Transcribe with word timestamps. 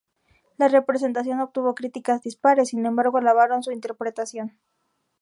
La 0.57 0.67
representación 0.67 1.41
obtuvo 1.41 1.75
críticas 1.75 2.23
dispares, 2.23 2.69
sin 2.69 2.83
embargo 2.87 3.19
alabaron 3.19 3.61
su 3.61 3.71
interpretación. 3.71 4.57